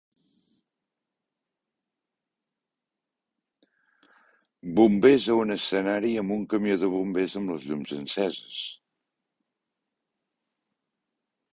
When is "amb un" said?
6.23-6.47